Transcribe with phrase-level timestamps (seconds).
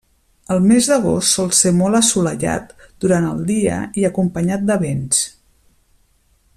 [0.53, 2.73] El mes d'agost sol ser molt assolellat
[3.05, 5.25] durant el dia i acompanyat de vents.